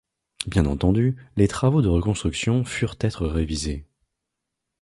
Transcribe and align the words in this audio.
Bien 0.47 0.65
entendu, 0.65 1.15
les 1.37 1.47
travaux 1.47 1.83
de 1.83 1.87
reconstruction 1.87 2.65
furent 2.65 2.95
être 3.03 3.27
révisés. 3.27 3.85